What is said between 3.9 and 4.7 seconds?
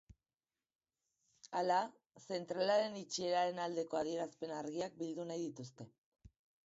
adierazpen